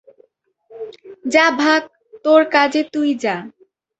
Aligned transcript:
যা 1.25 1.45
ভাগ, 1.57 1.81
তোর 2.25 2.41
কাজে 2.51 2.81
তুই 2.93 3.09
যা। 3.23 3.35